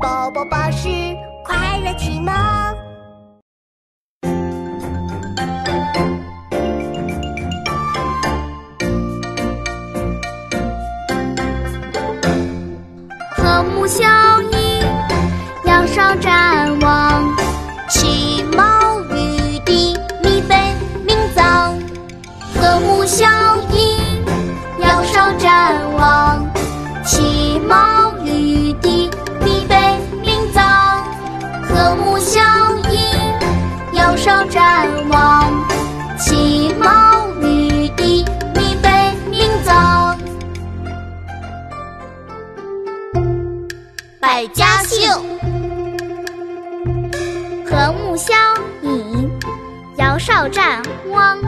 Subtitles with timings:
[0.00, 0.88] 宝宝巴士
[1.44, 2.32] 快乐启蒙。
[13.36, 14.80] 和睦相依，
[15.64, 17.24] 仰韶展望，
[17.88, 20.54] 其貌与敌，弥北
[21.04, 21.76] 明藏。
[22.54, 23.26] 和睦效
[34.28, 35.50] 应，仰韶展望，
[36.18, 38.22] 其貌与敌，
[38.54, 38.90] 弥北
[39.30, 40.18] 明藏。
[44.20, 45.10] 百家姓，
[47.64, 48.36] 和睦相
[48.82, 49.30] 迎，
[49.96, 51.38] 仰韶展望，